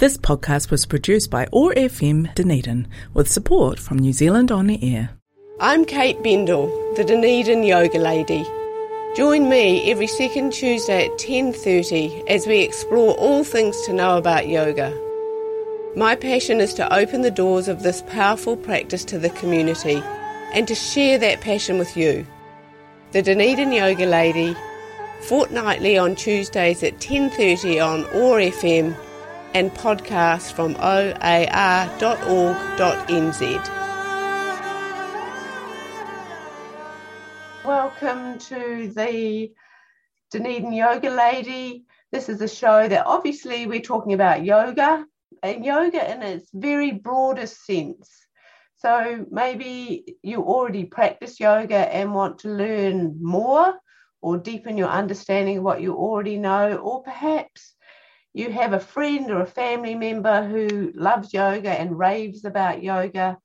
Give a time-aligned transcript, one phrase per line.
[0.00, 5.10] This podcast was produced by OAR FM Dunedin with support from New Zealand On Air.
[5.60, 8.46] I'm Kate Bendel, the Dunedin Yoga Lady.
[9.14, 14.48] Join me every second Tuesday at 10:30 as we explore all things to know about
[14.48, 14.90] yoga.
[15.94, 20.02] My passion is to open the doors of this powerful practice to the community
[20.54, 22.26] and to share that passion with you.
[23.12, 24.56] The Dunedin Yoga Lady,
[25.28, 28.96] fortnightly on Tuesdays at 10:30 on OAR FM
[29.54, 31.20] and podcast from oar.org.nz.
[37.64, 39.52] Welcome to the
[40.30, 41.84] Dunedin Yoga Lady.
[42.12, 45.04] This is a show that obviously we're talking about yoga
[45.42, 48.10] and yoga in its very broadest sense.
[48.76, 53.74] So maybe you already practice yoga and want to learn more
[54.22, 57.74] or deepen your understanding of what you already know, or perhaps
[58.32, 63.38] you have a friend or a family member who loves yoga and raves about yoga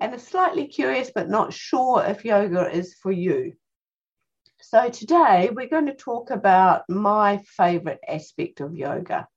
[0.00, 3.52] and is slightly curious but not sure if yoga is for you.
[4.60, 9.28] So, today we're going to talk about my favorite aspect of yoga.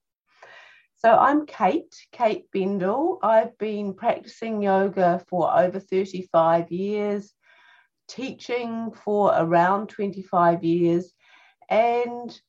[0.95, 3.19] So, I'm Kate, Kate Bendel.
[3.21, 7.33] I've been practicing yoga for over 35 years,
[8.07, 11.13] teaching for around 25 years,
[11.69, 12.39] and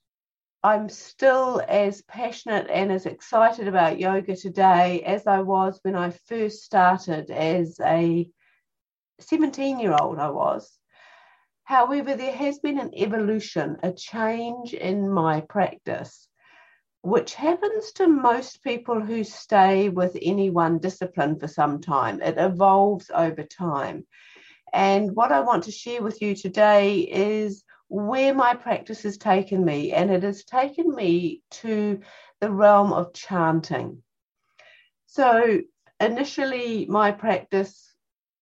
[0.63, 6.11] I'm still as passionate and as excited about yoga today as I was when I
[6.11, 8.29] first started as a
[9.21, 10.19] 17 year old.
[10.19, 10.79] I was.
[11.63, 16.27] However, there has been an evolution, a change in my practice,
[17.03, 22.21] which happens to most people who stay with any one discipline for some time.
[22.21, 24.07] It evolves over time.
[24.73, 29.65] And what I want to share with you today is where my practice has taken
[29.65, 32.01] me, and it has taken me to
[32.41, 34.03] the realm of chanting.
[35.07, 35.61] So,
[35.99, 37.95] initially, my practice,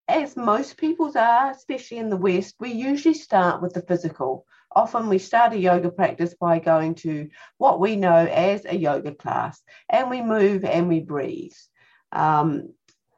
[0.07, 4.45] as most people's are, especially in the West, we usually start with the physical.
[4.75, 9.15] Often we start a yoga practice by going to what we know as a yoga
[9.15, 11.55] class, and we move and we breathe.
[12.11, 12.73] Um,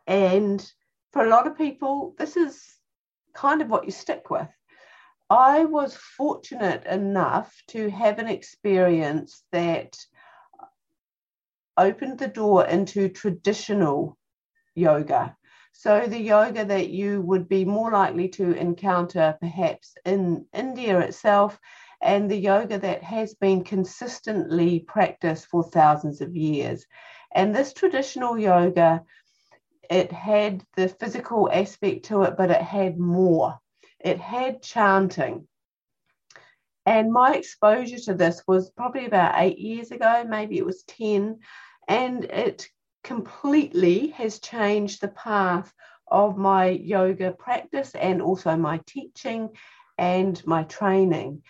[0.06, 0.72] and
[1.12, 2.64] for a lot of people, this is
[3.34, 4.48] kind of what you stick with.
[5.30, 9.96] I was fortunate enough to have an experience that
[11.78, 14.18] opened the door into traditional
[14.74, 15.38] yoga.
[15.72, 21.60] So, the yoga that you would be more likely to encounter perhaps in India itself,
[22.02, 26.88] and the yoga that has been consistently practiced for thousands of years.
[27.36, 29.04] And this traditional yoga,
[29.92, 33.60] it had the physical aspect to it, but it had more
[34.00, 35.48] it had chanting.
[36.86, 41.40] And my exposure to this was probably about eight years ago, maybe it was 10.
[41.88, 42.68] And it
[43.04, 45.74] completely has changed the path
[46.08, 49.50] of my yoga practice and also my teaching
[49.98, 51.44] and my training.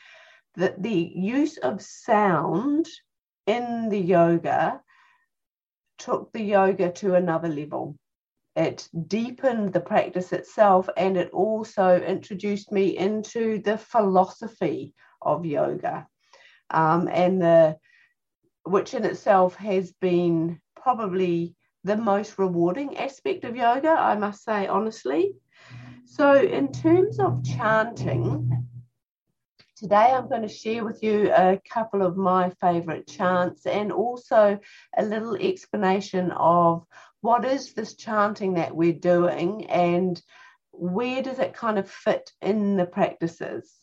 [0.56, 2.88] That the use of sound
[3.48, 4.82] in the yoga
[6.00, 7.96] took the yoga to another level
[8.60, 16.06] it deepened the practice itself and it also introduced me into the philosophy of yoga.
[16.70, 17.78] Um, and the
[18.64, 21.56] which in itself has been probably
[21.86, 25.34] the most rewarding aspect of yoga i must say honestly.
[26.06, 28.60] So in terms of chanting
[29.80, 34.60] Today, I'm going to share with you a couple of my favorite chants and also
[34.98, 36.84] a little explanation of
[37.22, 40.22] what is this chanting that we're doing and
[40.80, 43.74] where does it kind of fit in the practices.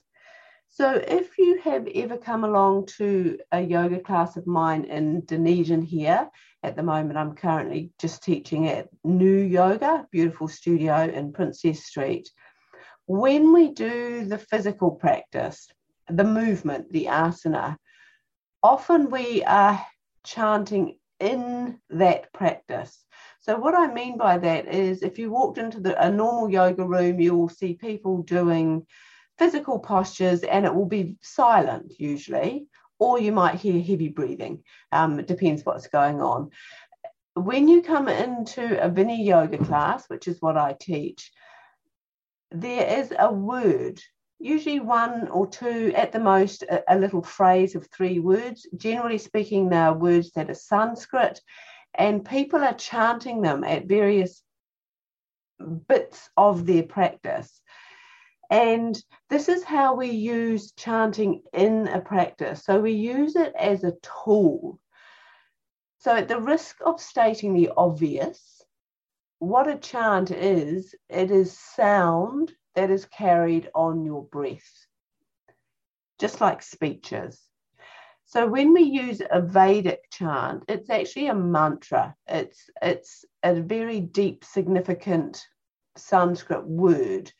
[0.71, 5.83] So, if you have ever come along to a yoga class of mine in Dunedin
[5.83, 6.29] here,
[6.63, 12.29] at the moment I'm currently just teaching at New Yoga, beautiful studio in Princess Street.
[13.07, 15.69] When we do the physical practice,
[16.09, 17.77] the movement, the asana,
[18.63, 19.81] often we are
[20.25, 23.05] chanting in that practice.
[23.41, 26.85] So, what I mean by that is if you walked into the, a normal yoga
[26.85, 28.87] room, you will see people doing
[29.39, 32.67] physical postures and it will be silent usually,
[32.99, 34.63] or you might hear heavy breathing.
[34.93, 36.51] Um, it depends what's going on.
[37.35, 41.31] When you come into a Vini yoga class, which is what I teach,
[42.51, 44.01] there is a word,
[44.39, 48.67] usually one or two, at the most, a, a little phrase of three words.
[48.77, 51.41] Generally speaking, they are words that are Sanskrit
[51.97, 54.43] and people are chanting them at various
[55.89, 57.61] bits of their practice.
[58.51, 58.97] And
[59.29, 62.65] this is how we use chanting in a practice.
[62.65, 64.79] So we use it as a tool.
[65.99, 68.63] So, at the risk of stating the obvious,
[69.41, 74.87] what a chant is, it is sound that is carried on your breath,
[76.21, 77.43] just like speeches.
[78.27, 82.15] So when we use a Vedic chant, it's actually a mantra.
[82.27, 85.45] It's it's a very deep, significant
[85.97, 87.33] Sanskrit word.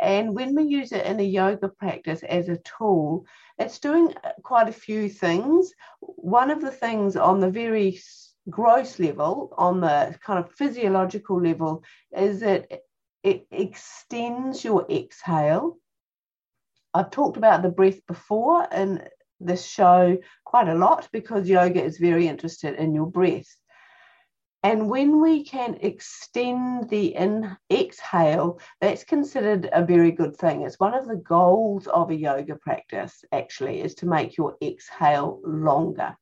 [0.00, 3.26] And when we use it in a yoga practice as a tool,
[3.58, 5.72] it's doing quite a few things.
[6.00, 8.00] One of the things on the very
[8.50, 11.84] gross level, on the kind of physiological level,
[12.16, 12.66] is that
[13.24, 15.78] it extends your exhale.
[16.92, 19.02] I've talked about the breath before in
[19.40, 23.56] this show quite a lot because yoga is very interested in your breath.
[24.62, 30.62] And when we can extend the in exhale, that's considered a very good thing.
[30.62, 35.40] It's one of the goals of a yoga practice, actually, is to make your exhale
[35.44, 36.16] longer.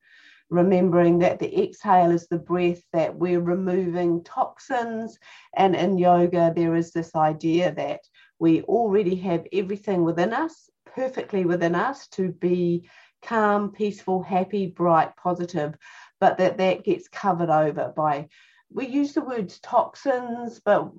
[0.52, 5.18] Remembering that the exhale is the breath that we're removing toxins.
[5.56, 8.00] And in yoga, there is this idea that
[8.38, 12.88] we already have everything within us, perfectly within us, to be
[13.22, 15.74] calm, peaceful, happy, bright, positive
[16.22, 18.28] but that that gets covered over by
[18.74, 20.90] we use the words toxins, but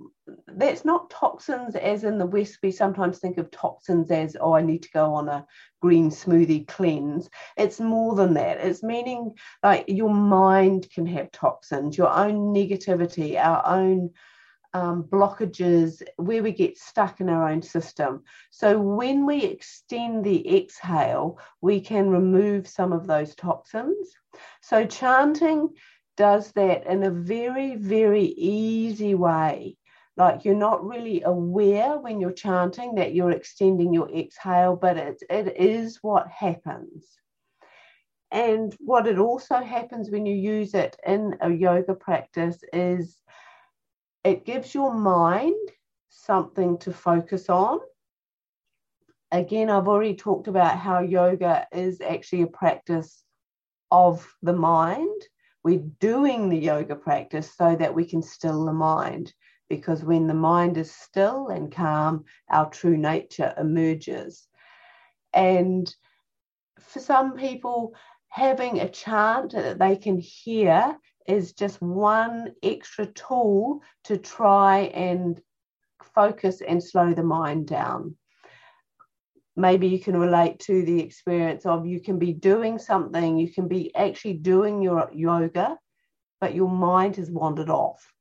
[0.48, 2.60] that's not toxins as in the West.
[2.62, 5.46] We sometimes think of toxins as, oh, I need to go on a
[5.81, 7.30] green smoothie cleanse.
[7.58, 8.58] It's more than that.
[8.58, 9.34] It's meaning
[9.64, 14.12] like your mind can have toxins, your own negativity, our own
[14.74, 18.24] um, blockages, where we get stuck in our own system.
[18.50, 24.16] So when we extend the exhale, we can remove some of those toxins.
[24.62, 25.69] So chanting
[26.18, 29.77] does that in a very, very easy way.
[30.15, 35.24] Like you're not really aware when you're chanting that you're extending your exhale, but it,
[35.30, 37.06] it is what happens.
[38.31, 43.18] And what it also happens when you use it in a yoga practice is
[44.24, 45.56] it gives your mind
[46.09, 47.80] something to focus on.
[49.31, 53.24] Again, I've already talked about how yoga is actually a practice
[53.92, 55.21] of the mind.
[55.63, 59.33] We're doing the yoga practice so that we can still the mind,
[59.69, 64.48] because when the mind is still and calm, our true nature emerges.
[65.33, 65.94] And
[66.80, 67.95] for some people,
[68.27, 75.42] having a chant that they can hear is just one extra tool to try and
[76.13, 78.18] focus and slow the mind down.
[79.56, 83.68] Maybe you can relate to the experience of you can be doing something, you can
[83.68, 85.78] be actually doing your yoga,
[86.42, 88.12] but your mind has wandered off.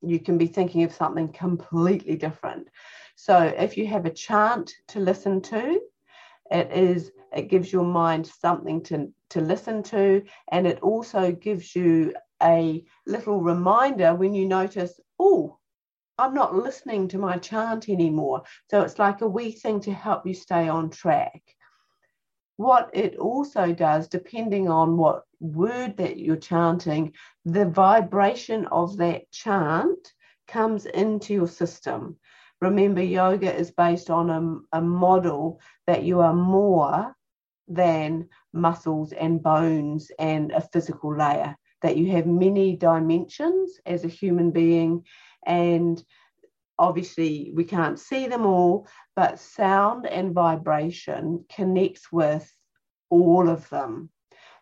[0.00, 2.68] You can be thinking of something completely different.
[3.16, 5.80] So if you have a chant to listen to,
[6.50, 11.74] it is it gives your mind something to, to listen to and it also gives
[11.74, 15.58] you a little reminder when you notice, oh,
[16.18, 18.42] I'm not listening to my chant anymore.
[18.70, 21.42] So it's like a wee thing to help you stay on track.
[22.56, 27.12] What it also does, depending on what word that you're chanting,
[27.44, 30.12] the vibration of that chant
[30.46, 32.16] comes into your system.
[32.60, 37.16] Remember, yoga is based on a, a model that you are more
[37.66, 44.08] than muscles and bones and a physical layer that you have many dimensions as a
[44.08, 45.04] human being
[45.46, 46.02] and
[46.78, 52.50] obviously we can't see them all but sound and vibration connects with
[53.10, 54.10] all of them.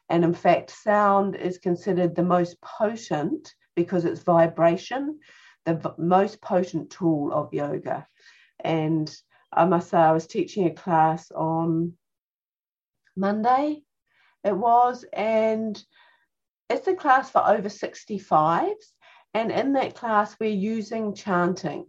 [0.08, 5.20] And in fact sound is considered the most potent because it's vibration
[5.64, 8.06] the v- most potent tool of yoga.
[8.64, 11.92] And uh, i must say i was teaching a class on
[13.16, 13.82] monday
[14.44, 15.82] it was and
[16.68, 18.72] it's a class for over 65s,
[19.34, 21.86] and in that class, we're using chanting.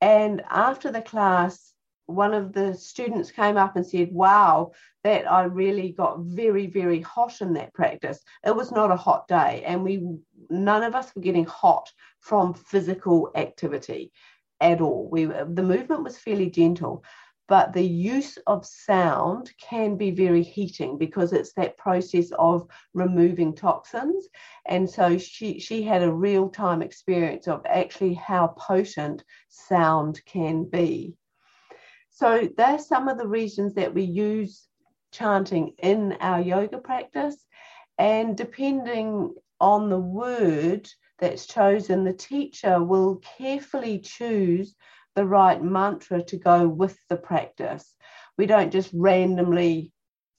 [0.00, 1.74] And after the class,
[2.06, 4.72] one of the students came up and said, Wow,
[5.04, 8.20] that I really got very, very hot in that practice.
[8.44, 10.04] It was not a hot day, and we
[10.48, 11.90] none of us were getting hot
[12.20, 14.12] from physical activity
[14.60, 15.08] at all.
[15.10, 17.04] We the movement was fairly gentle,
[17.50, 23.52] but the use of sound can be very heating because it's that process of removing
[23.52, 24.28] toxins.
[24.66, 30.62] And so she she had a real time experience of actually how potent sound can
[30.62, 31.16] be.
[32.10, 34.68] So there's some of the reasons that we use
[35.10, 37.44] chanting in our yoga practice.
[37.98, 40.88] And depending on the word
[41.18, 44.76] that's chosen the teacher will carefully choose
[45.16, 47.94] the right mantra to go with the practice.
[48.38, 49.92] We don't just randomly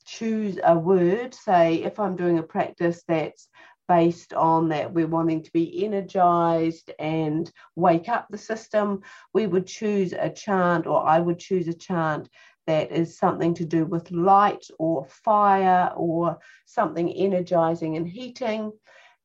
[0.06, 1.34] choose a word.
[1.34, 3.48] Say, if I'm doing a practice that's
[3.88, 9.02] based on that we're wanting to be energized and wake up the system,
[9.34, 12.30] we would choose a chant, or I would choose a chant
[12.68, 18.72] that is something to do with light or fire or something energizing and heating.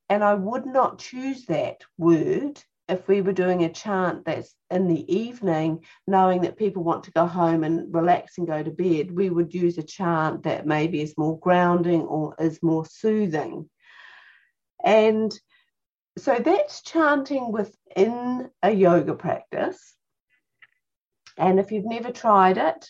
[0.08, 4.86] And I would not choose that word if we were doing a chant that's in
[4.86, 9.10] the evening, knowing that people want to go home and relax and go to bed,
[9.10, 13.68] we would use a chant that maybe is more grounding or is more soothing.
[14.84, 15.36] And
[16.18, 19.96] so that's chanting within a yoga practice.
[21.36, 22.88] And if you've never tried it,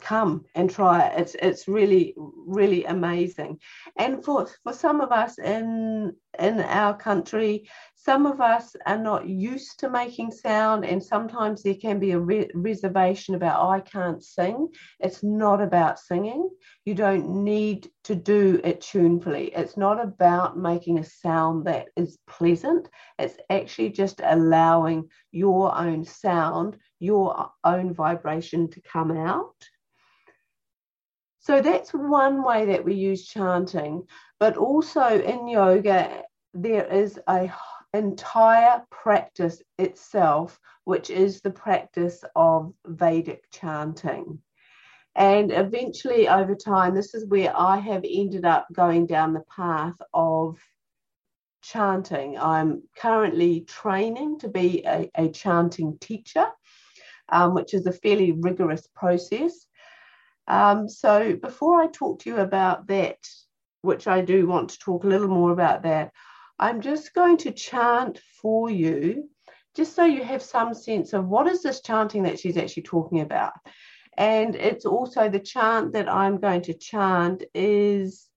[0.00, 1.20] come and try it.
[1.20, 3.60] It's it's really really amazing.
[3.96, 7.68] And for for some of us in in our country,
[8.04, 12.18] some of us are not used to making sound, and sometimes there can be a
[12.18, 14.70] re- reservation about, oh, I can't sing.
[14.98, 16.50] It's not about singing.
[16.84, 19.52] You don't need to do it tunefully.
[19.54, 22.88] It's not about making a sound that is pleasant.
[23.20, 29.54] It's actually just allowing your own sound, your own vibration to come out.
[31.38, 34.08] So that's one way that we use chanting.
[34.40, 37.46] But also in yoga, there is a
[37.94, 44.40] entire practice itself, which is the practice of Vedic chanting.
[45.14, 49.96] And eventually, over time, this is where I have ended up going down the path
[50.14, 50.58] of
[51.62, 52.38] chanting.
[52.38, 56.46] I'm currently training to be a, a chanting teacher,
[57.28, 59.66] um, which is a fairly rigorous process.
[60.48, 63.18] Um, so, before I talk to you about that,
[63.82, 66.12] which I do want to talk a little more about that,
[66.58, 69.28] I'm just going to chant for you,
[69.74, 73.20] just so you have some sense of what is this chanting that she's actually talking
[73.20, 73.52] about.
[74.16, 78.28] And it's also the chant that I'm going to chant is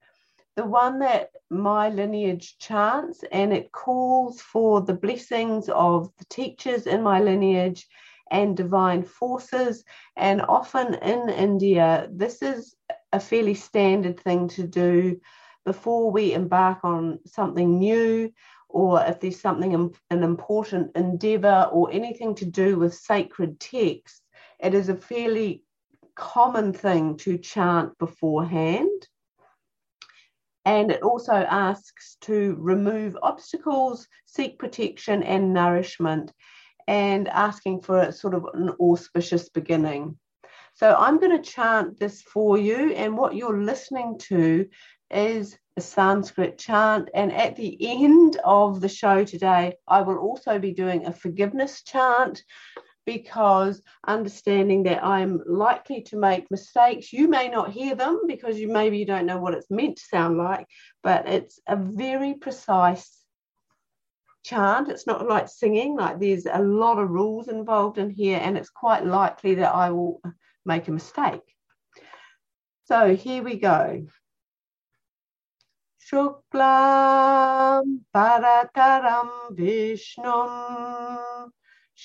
[0.55, 6.87] the one that my lineage chants, and it calls for the blessings of the teachers
[6.87, 7.85] in my lineage
[8.31, 9.83] and divine forces.
[10.15, 12.75] And often in India, this is
[13.11, 15.19] a fairly standard thing to do
[15.65, 18.31] before we embark on something new
[18.69, 24.21] or if there's something an important endeavor or anything to do with sacred texts
[24.59, 25.63] it is a fairly
[26.15, 29.07] common thing to chant beforehand.
[30.63, 36.31] And it also asks to remove obstacles seek protection and nourishment
[36.87, 40.17] and asking for a sort of an auspicious beginning.
[40.73, 44.67] So I'm going to chant this for you, and what you're listening to
[45.11, 47.09] is a Sanskrit chant.
[47.13, 51.83] And at the end of the show today, I will also be doing a forgiveness
[51.83, 52.43] chant
[53.05, 57.13] because understanding that I'm likely to make mistakes.
[57.13, 60.03] You may not hear them because you maybe you don't know what it's meant to
[60.03, 60.65] sound like,
[61.03, 63.25] but it's a very precise
[64.43, 64.89] chant.
[64.89, 68.69] It's not like singing, like there's a lot of rules involved in here, and it's
[68.69, 70.21] quite likely that I will
[70.65, 71.41] make a mistake.
[72.85, 74.07] So here we go.
[76.09, 77.83] शुक्लां
[78.15, 80.59] परतरं विष्णुम्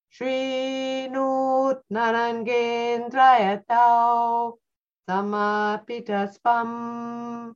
[0.09, 4.57] Shri Nut Narangendrayatau
[5.07, 7.53] Samapitasvam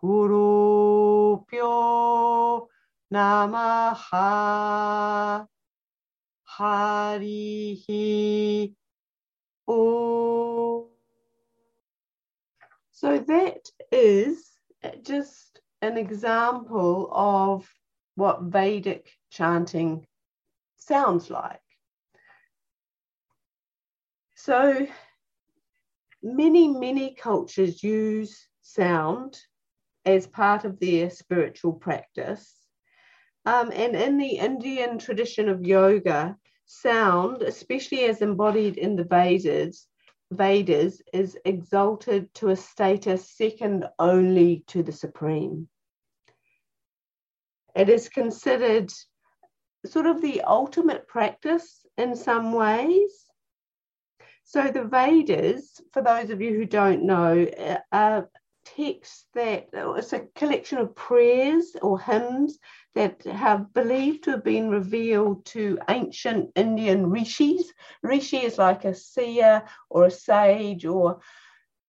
[0.00, 2.68] Guru Pyo
[3.12, 4.28] Namaha
[6.56, 7.96] Harihi
[9.66, 10.86] Om.
[12.92, 14.52] So that is
[15.02, 17.68] just an example of
[18.14, 20.06] what Vedic chanting
[20.76, 21.60] sounds like.
[24.36, 24.86] So
[26.22, 29.38] many, many cultures use sound
[30.04, 32.54] as part of their spiritual practice.
[33.44, 39.86] Um, and in the Indian tradition of yoga, sound, especially as embodied in the Vedas,
[40.30, 45.68] Vedas, is exalted to a status second only to the supreme.
[47.74, 48.92] It is considered
[49.86, 53.27] sort of the ultimate practice in some ways
[54.48, 57.46] so the Vedas, for those of you who don't know,
[57.92, 58.30] are
[58.64, 62.58] texts that it's a collection of prayers or hymns
[62.94, 67.70] that have believed to have been revealed to ancient Indian rishis.
[68.02, 71.20] Rishi is like a seer or a sage or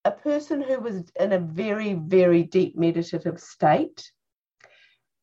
[0.03, 4.11] a person who was in a very, very deep meditative state.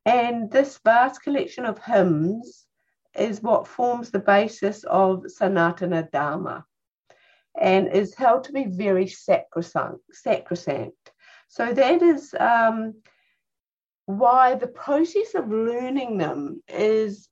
[0.07, 2.65] And this vast collection of hymns
[3.15, 6.65] is what forms the basis of Sanatana Dharma
[7.61, 10.01] and is held to be very sacrosanct.
[10.13, 11.13] sacrosanct.
[11.49, 12.95] So that is um,
[14.07, 17.29] why the process of learning them is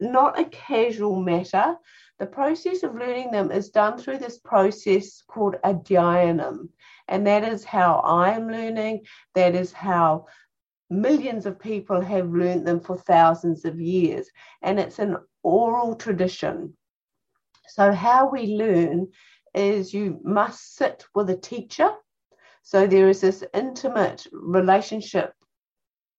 [0.00, 1.76] not a casual matter.
[2.18, 6.68] The process of learning them is done through this process called adhyayanam.
[7.06, 9.04] And that is how I am learning.
[9.34, 10.26] That is how
[10.90, 14.28] millions of people have learned them for thousands of years.
[14.62, 16.76] And it's an oral tradition.
[17.68, 19.08] So, how we learn
[19.54, 21.90] is you must sit with a teacher.
[22.62, 25.32] So, there is this intimate relationship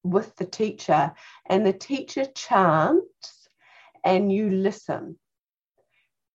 [0.03, 1.13] with the teacher,
[1.47, 3.47] and the teacher chants,
[4.03, 5.17] and you listen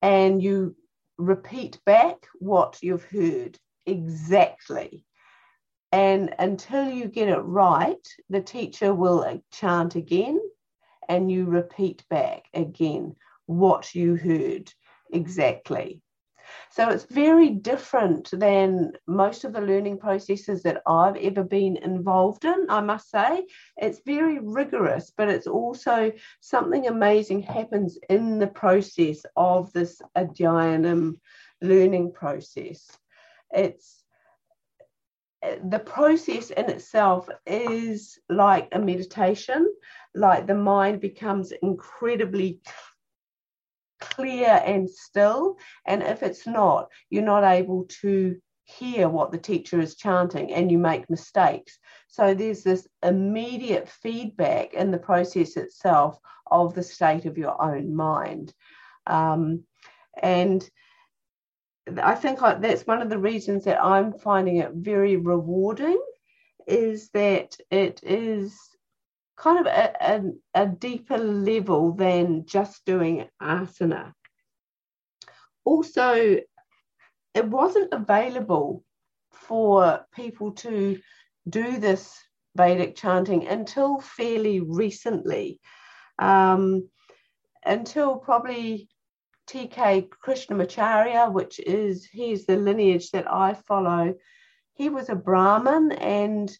[0.04, 0.76] and you
[1.16, 5.06] repeat back what you've heard exactly.
[5.92, 10.40] And until you get it right, the teacher will uh, chant again
[11.08, 14.70] and you repeat back again what you heard
[15.14, 16.00] exactly.
[16.70, 22.44] So it's very different than most of the learning processes that I've ever been involved
[22.44, 23.46] in, I must say.
[23.76, 31.14] It's very rigorous, but it's also something amazing happens in the process of this Adhyayanam
[31.62, 32.90] learning process.
[33.52, 34.04] It's
[35.62, 39.72] the process in itself is like a meditation,
[40.14, 42.60] like the mind becomes incredibly
[44.00, 45.58] clear and still.
[45.86, 50.70] And if it's not, you're not able to hear what the teacher is chanting and
[50.70, 51.78] you make mistakes.
[52.08, 56.18] So there's this immediate feedback in the process itself
[56.50, 58.52] of the state of your own mind.
[59.06, 59.64] Um,
[60.22, 60.68] and
[62.02, 66.00] I think that's one of the reasons that I'm finding it very rewarding
[66.66, 68.58] is that it is
[69.36, 74.12] kind of a, a, a deeper level than just doing asana.
[75.64, 76.38] Also,
[77.34, 78.84] it wasn't available
[79.32, 80.98] for people to
[81.48, 82.16] do this
[82.56, 85.60] Vedic chanting until fairly recently,
[86.20, 86.88] um,
[87.64, 88.88] until probably
[89.48, 94.14] TK Krishnamacharya, which is he's the lineage that I follow.
[94.74, 96.56] He was a Brahmin and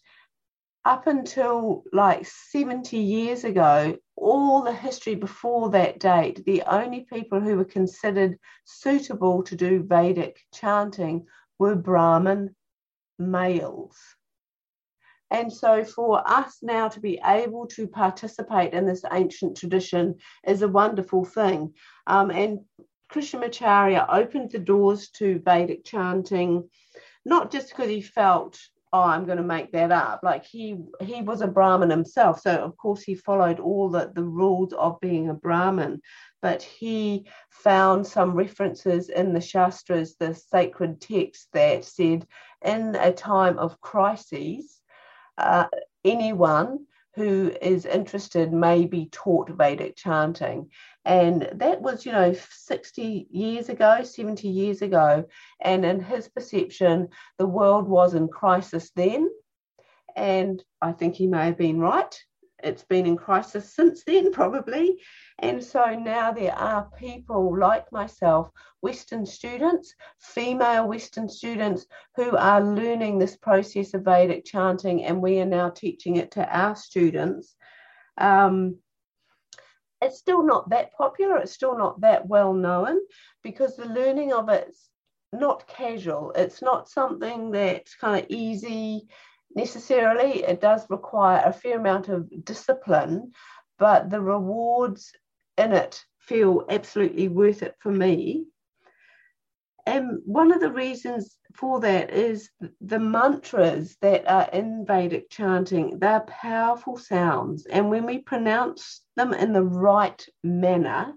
[0.85, 7.41] up until like 70 years ago, all the history before that date, the only people
[7.41, 11.25] who were considered suitable to do Vedic chanting
[11.57, 12.55] were Brahmin
[13.17, 13.97] males.
[15.31, 20.15] And so, for us now to be able to participate in this ancient tradition
[20.47, 21.73] is a wonderful thing.
[22.05, 22.59] Um, and
[23.11, 26.69] Krishnamacharya opened the doors to Vedic chanting,
[27.25, 28.59] not just because he felt
[28.93, 32.55] oh i'm going to make that up like he he was a brahmin himself so
[32.55, 36.01] of course he followed all the, the rules of being a brahmin
[36.41, 42.25] but he found some references in the shastras the sacred texts that said
[42.63, 44.81] in a time of crises
[45.37, 45.65] uh,
[46.03, 46.79] anyone
[47.15, 50.69] who is interested may be taught Vedic chanting.
[51.05, 55.25] And that was, you know, 60 years ago, 70 years ago.
[55.61, 59.29] And in his perception, the world was in crisis then.
[60.15, 62.15] And I think he may have been right.
[62.63, 64.99] It's been in crisis since then, probably.
[65.37, 68.49] And so now there are people like myself,
[68.81, 75.39] Western students, female Western students, who are learning this process of Vedic chanting, and we
[75.39, 77.55] are now teaching it to our students.
[78.17, 78.77] Um,
[80.05, 82.97] it's still not that popular, it's still not that well known
[83.43, 84.89] because the learning of it's
[85.33, 89.07] not casual, it's not something that's kind of easy
[89.55, 90.43] necessarily.
[90.43, 93.31] It does require a fair amount of discipline,
[93.79, 95.11] but the rewards
[95.57, 98.45] in it feel absolutely worth it for me.
[99.85, 102.49] And one of the reasons for that is
[102.81, 107.65] the mantras that are in Vedic chanting, they're powerful sounds.
[107.67, 111.13] And when we pronounce them in the right manner,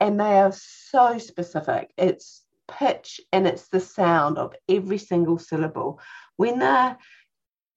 [0.00, 6.00] and they are so specific, it's pitch and it's the sound of every single syllable.
[6.36, 6.98] When they're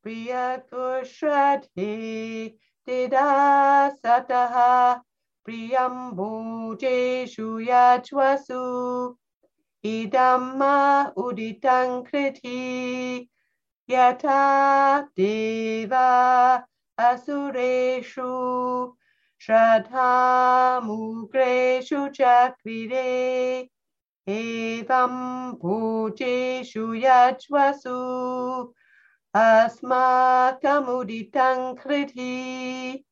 [0.05, 2.55] Priyakushradhi
[2.89, 5.01] Didasataha
[5.47, 8.65] Priyambujeshu Yachwasu
[9.85, 13.29] Idamma Uditang Kriti
[13.91, 16.65] yata deva
[16.97, 18.95] asureshu
[19.43, 23.69] shraddha mugreshu chakrire
[24.29, 25.15] evam
[25.61, 27.99] bhujeshu yajvasu
[29.35, 33.05] asmakamuditam kriti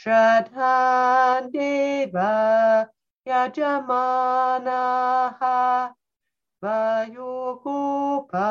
[0.00, 0.74] shraddha
[1.52, 2.32] deva
[3.26, 5.58] yajamanaha
[6.62, 8.48] vayogopa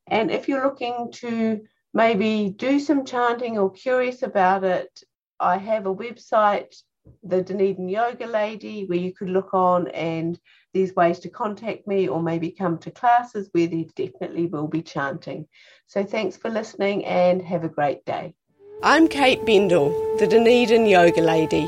[0.07, 1.61] And if you're looking to
[1.93, 5.03] maybe do some chanting or curious about it,
[5.39, 6.75] I have a website,
[7.23, 10.39] the Dunedin Yoga Lady, where you could look on and
[10.73, 14.81] there's ways to contact me or maybe come to classes where there definitely will be
[14.81, 15.47] chanting.
[15.87, 18.35] So thanks for listening and have a great day.
[18.83, 21.67] I'm Kate Bendel, the Dunedin Yoga Lady.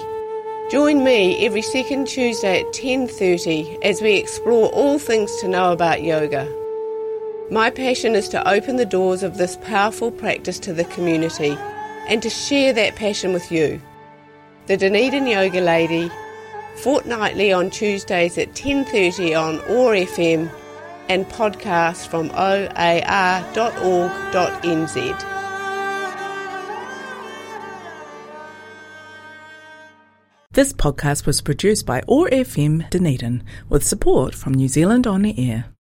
[0.69, 6.04] Join me every second Tuesday at 10:30 as we explore all things to know about
[6.04, 6.45] yoga.
[7.50, 11.58] My passion is to open the doors of this powerful practice to the community
[12.10, 13.82] and to share that passion with you.
[14.67, 16.12] The Dunedin Yoga Lady
[16.75, 20.51] fortnightly on Tuesdays at 10:30 on OAR FM
[21.08, 22.75] and podcast from oar.org.nz.
[30.51, 35.49] This podcast was produced by OAR FM Dunedin with support from New Zealand On the
[35.49, 35.67] Air.